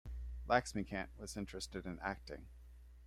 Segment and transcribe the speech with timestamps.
[0.49, 2.47] Laxmikant was interested in acting.